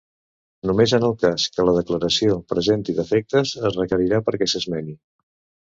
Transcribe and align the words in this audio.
Només 0.69 0.93
en 0.97 1.05
el 1.09 1.13
cas 1.23 1.45
que 1.57 1.65
la 1.69 1.75
declaració 1.75 2.39
presenti 2.55 2.97
defectes 3.03 3.55
es 3.71 3.79
requerirà 3.83 4.25
perquè 4.31 4.51
s'esmeni. 4.55 5.01